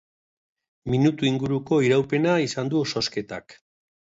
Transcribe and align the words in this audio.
Minutu 0.93 1.27
inguruko 1.31 1.79
iraupena 1.89 2.35
izan 2.47 2.73
du 2.75 2.85
zozketak. 2.95 3.57